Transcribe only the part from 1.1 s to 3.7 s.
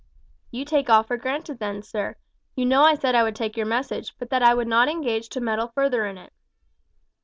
granted then, sir. You know I said I would take your